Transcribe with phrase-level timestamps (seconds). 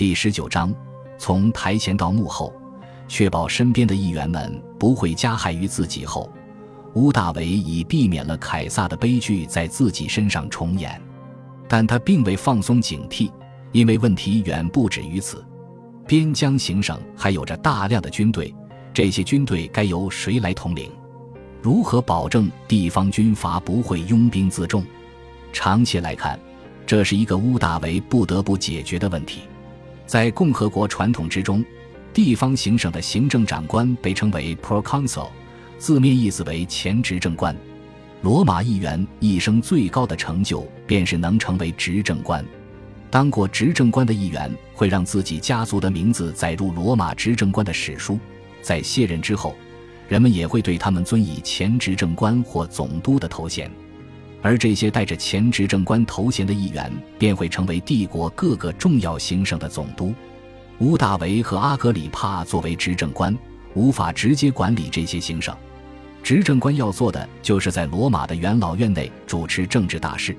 [0.00, 0.74] 第十九章，
[1.18, 2.54] 从台前到幕后，
[3.06, 6.32] 确保身边的议员们不会加害于自己后，
[6.94, 10.98] 乌大维已避免了凯撒的悲剧在自己身上重演。
[11.68, 13.30] 但他并未放松警惕，
[13.72, 15.44] 因为问题远不止于此。
[16.06, 18.54] 边疆行省还有着大量的军队，
[18.94, 20.90] 这些军队该由谁来统领？
[21.60, 24.82] 如何保证地方军阀不会拥兵自重？
[25.52, 26.40] 长期来看，
[26.86, 29.40] 这是一个乌大维不得不解决的问题。
[30.10, 31.64] 在共和国传统之中，
[32.12, 35.28] 地方行省的行政长官被称为 proconsul，
[35.78, 37.56] 字面意思为前执政官。
[38.22, 42.44] 罗马议员一生最高的成就便是能成为执政官。
[43.08, 48.18] 当过执政官的议员会让自己家族的名字载入罗马执政官的史书。
[48.60, 49.54] 在卸任之后，
[50.08, 53.70] 人们也会对他们尊以前执政官或总督的头衔。
[54.42, 60.14] 而这些带着前执政官头衔的议员便会成为帝国各个重要行省的总督。
[60.78, 63.36] 乌大维和阿格里帕作为执政官，
[63.74, 65.54] 无法直接管理这些行省。
[66.22, 70.36] 执政官要做的就是在罗马的元老院内主持政治大事，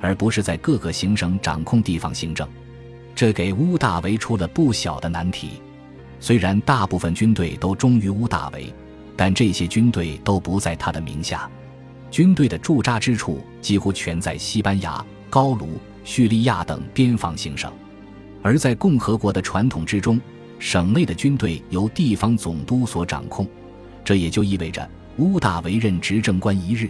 [0.00, 2.48] 而不是在各个行省掌控地方行政。
[3.14, 5.60] 这给乌大维出了不小的难题。
[6.18, 8.72] 虽然大部分军队都忠于乌大维，
[9.16, 11.48] 但这些军队都不在他的名下。
[12.14, 17.72] 军队的驻扎之处几乎全在西班牙、高卢、叙利亚等边防行省，
[18.40, 20.20] 而在共和国的传统之中，
[20.60, 23.44] 省内的军队由地方总督所掌控。
[24.04, 26.88] 这也就意味着，乌大维任执政官一日，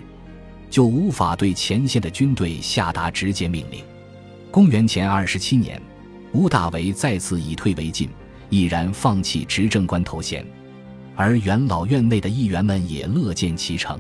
[0.69, 3.83] 就无法对前线的军队下达直接命令。
[4.51, 5.81] 公元前二十七年，
[6.35, 8.11] 乌大维再次以退为进，
[8.51, 10.45] 毅然放弃执政官头衔，
[11.17, 13.99] 而元老院内的议员们也乐见其成。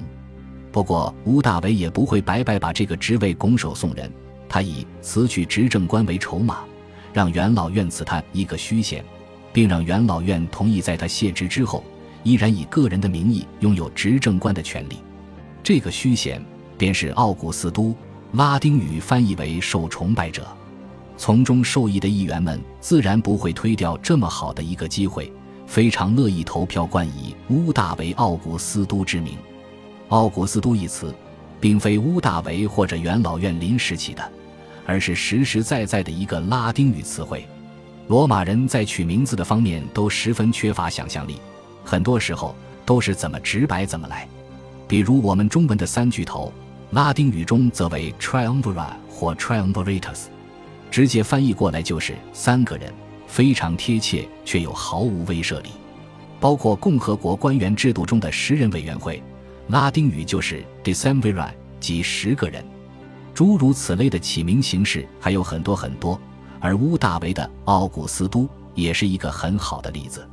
[0.74, 4.10] 不过，乌大维也不会白白把这个职位拱手送人。
[4.48, 6.64] 他以辞去执政官为筹码，
[7.12, 9.04] 让元老院赐他一个虚衔，
[9.52, 11.84] 并让元老院同意在他卸职之后，
[12.24, 14.96] 依然以个人的名义拥有执政官的权利。
[15.62, 16.44] 这个虚衔
[16.76, 17.94] 便是奥古斯都，
[18.32, 20.44] 拉丁语翻译为“受崇拜者”。
[21.16, 25.32] 从中受益的议员们自然不会推掉这么好的一个机会，
[25.68, 29.38] 非常乐意投票冠以乌大维奥古斯都之名。
[30.14, 31.12] 奥古斯都一词，
[31.60, 34.22] 并非乌大维或者元老院临时起的，
[34.86, 37.44] 而是实实在在的一个拉丁语词汇。
[38.06, 41.40] 罗马人在取名字的方面都十分缺乏想象力，
[41.84, 42.54] 很多时候
[42.86, 44.28] 都是怎么直白怎么来。
[44.86, 46.52] 比如我们中文的三巨头，
[46.92, 50.26] 拉丁语中则为 triumvirat 或 triumviratus，
[50.92, 52.94] 直接翻译过来就是三个人，
[53.26, 55.70] 非常贴切却又毫无威慑力。
[56.38, 59.20] 包括共和国官员制度中的十人委员会。
[59.68, 62.64] 拉丁语就是 decemviri，即十个人。
[63.32, 66.20] 诸如此类的起名形式还有很多很多，
[66.60, 70.28] 而乌大维的奥古斯都也是一个很好的例子。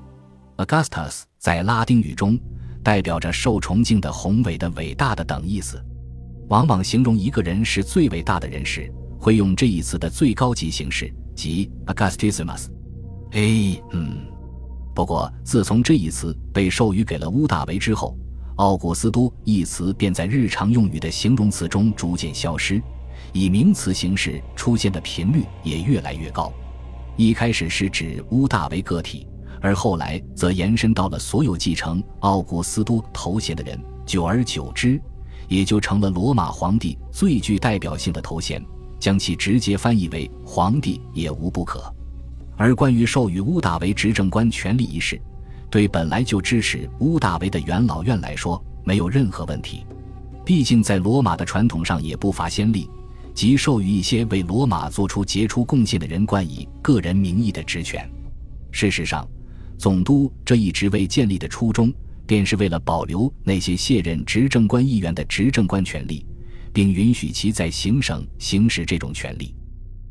[0.57, 2.39] Augustus 在拉丁语中
[2.83, 5.83] 代表着受崇敬的、宏伟的、伟大的等意思。
[6.49, 12.67] 往往形容一个人是最伟大的人时，会用这一词的最高级形式，即 Augustissimus。
[13.31, 14.27] 哎，嗯。
[14.93, 18.15] 不过自从这一词被授予给了乌大维之后，
[18.61, 22.79] 奥古斯都一词便在日常用语的形容词中逐渐消失，
[23.33, 26.53] 以名词形式出现的频率也越来越高。
[27.17, 29.27] 一开始是指乌大维个体，
[29.61, 33.81] 而后来则延伸到了所有继承奥古斯都头衔的人。
[34.05, 35.01] 久而久之，
[35.47, 38.63] 也就成了罗马皇帝最具代表性的头衔，
[38.99, 41.91] 将其直接翻译为皇帝也无不可。
[42.55, 45.19] 而关于授予乌大维执政官权力一事，
[45.71, 49.85] 对本来就支持乌大维的元老院来说，没有任何问题。
[50.43, 52.89] 毕竟在罗马的传统上也不乏先例，
[53.33, 58.07] 即授予一些为罗马做出杰出贡献的人冠以个人名义的职权。
[58.69, 59.25] 事实上，
[59.77, 61.93] 总督这一职位建立的初衷，
[62.25, 66.25] 便是为了保留那些卸任执政官议员的执政官权力，
[66.73, 69.55] 并允许其在行省行使这种权利。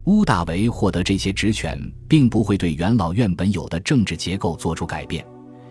[0.04, 1.78] 乌大维获得这些职权，
[2.08, 5.22] 并不会对元老院本有的政治结构做出改变。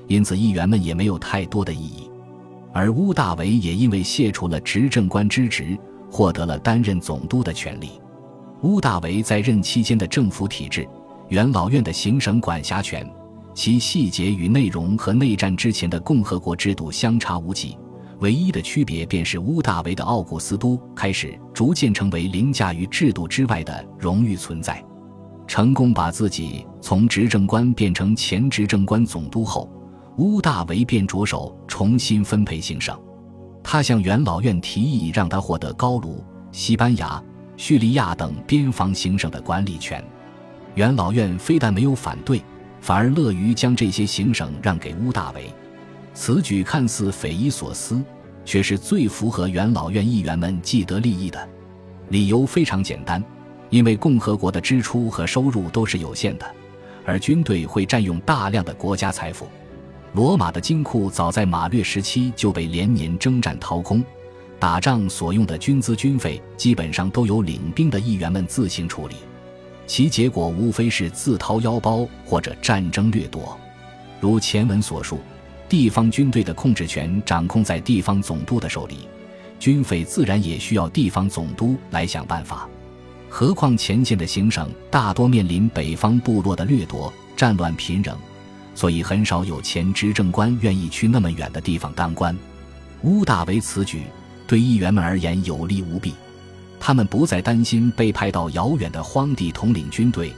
[0.10, 2.10] 因此，议员们也没有太多的异议，
[2.74, 5.78] 而乌大维也因为卸除了执政官之职，
[6.10, 8.02] 获得了担任总督的权利。
[8.64, 10.86] 乌大维在任期间的政府体制、
[11.28, 13.08] 元老院的行省管辖权，
[13.54, 17.78] 其细节与内容和内战之前的共和国制度相差无几。
[18.20, 24.84] 唯一的区别便是乌大维的奥古斯都开始逐渐成为凌驾于制度之外的荣誉存在。
[25.46, 29.70] 成功把自己从执政官变成前执政官总督后。
[30.20, 32.94] 乌大维便着手重新分配行省，
[33.64, 36.22] 他向元老院提议让他获得高卢、
[36.52, 37.24] 西班牙、
[37.56, 40.04] 叙利亚等边防行省的管理权。
[40.76, 42.42] 元老院非但没有反对，
[42.82, 45.50] 反而乐于将这些行省让给乌大维。
[46.14, 48.04] 此举看似匪夷所思，
[48.44, 51.50] 却是最符合元老院议员们既得利益的。
[52.10, 53.24] 理由非常简单，
[53.70, 56.46] 因为共和国的支出和收入都是有限的，
[57.06, 59.48] 而军队会占用大量的国家财富。
[60.14, 64.04] 罗马的金库早在马略时期就被连年征战掏空，
[64.58, 69.16] 打仗所用的军资军费基本上都由领兵的议员们自行处理，
[69.86, 73.56] 其结果无非是自掏腰包或者战争掠夺。
[74.20, 75.20] 如前文所述，
[75.70, 79.08] 地方军队的控制权掌控在地方总督的手里，
[79.60, 82.68] 军费自然也需要地方总督来想办法。
[83.30, 88.18] 何况前线的行省大多面临北方部落的掠夺、战乱频仍。
[88.80, 92.34] 所以很少有前执政官愿意去那么远的地方当官。
[93.02, 94.04] 乌大维此举
[94.48, 96.14] 对议员们而言有利无弊，
[96.80, 100.32] 他们不再担心被派到遥远的荒地统领军队，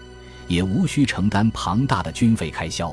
[0.48, 2.92] 也无需承担庞大的军费开销。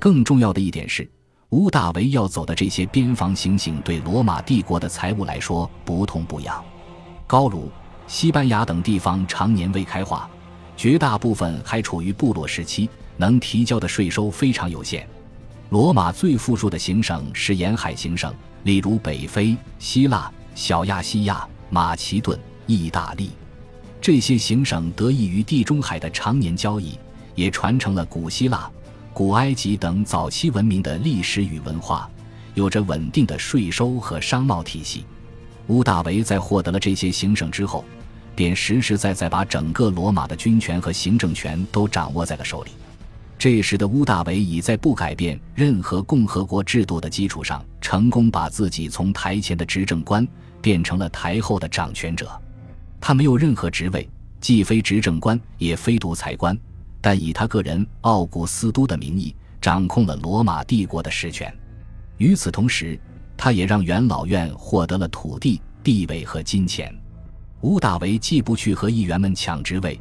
[0.00, 1.08] 更重要的一点是，
[1.50, 6.60] 乌大维要走的这些边防行省对罗马帝国的财务来说不痛不痒。
[7.28, 7.70] 高卢、
[8.08, 10.28] 西班牙等地方常年未开化，
[10.76, 12.90] 绝大部分还处于部落时期。
[13.16, 15.06] 能提交的税收非常有限。
[15.70, 23.30] 罗马最富庶的行省是沿海行省，例如北非、希腊、小亚细亚、马其顿、意大利。
[24.00, 26.98] 这些行省得益于地中海的常年交易，
[27.34, 28.70] 也传承了古希腊、
[29.14, 32.10] 古埃及等早期文明的历史与文化，
[32.54, 35.04] 有着稳定的税收和商贸体系。
[35.68, 37.84] 屋大维在获得了这些行省之后，
[38.34, 42.72] 便实实在在把整个罗马的军权和行政权都掌握在了手里。
[43.42, 50.24] 这时的乌大维已在不改变任何共和国制度的基础上，成功把自己从台前的执政官
[50.60, 52.40] 变成了台后的掌权者。
[53.00, 54.08] 他没有任何职位，
[54.40, 56.56] 既非执政官，也非独裁官，
[57.00, 61.52] 但以他个人奥古斯都的名义，掌控了罗马帝国的实权。
[62.18, 62.96] 与此同时，
[63.36, 66.96] 他也让元老院获得了土地、地位和金钱。
[67.62, 70.00] 乌大维既不去和议员们抢职位。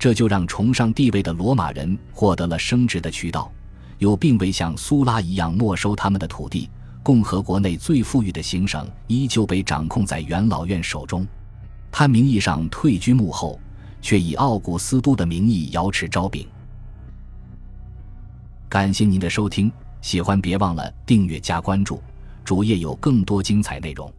[0.00, 3.52] 这就让崇尚地位的罗马人获得了升职的渠道，
[3.98, 6.70] 又并未像苏拉一样没收他们的土地。
[7.02, 11.26] 共和国内最富裕的行省依旧被掌控在元老院手中。
[11.92, 13.60] 他名义上退居幕后，
[14.00, 16.48] 却以奥古斯都的名义遥持招饼。
[18.70, 19.70] 感谢您的收听，
[20.00, 22.02] 喜欢别忘了订阅加关注，
[22.42, 24.10] 主页有更多精彩内容。